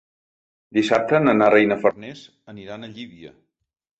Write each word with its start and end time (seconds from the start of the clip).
Dissabte 0.77 1.19
na 1.25 1.35
Lara 1.41 1.59
i 1.65 1.69
na 1.73 1.77
Farners 1.83 2.23
aniran 2.55 2.87
a 2.89 2.93
Llívia. 2.97 3.35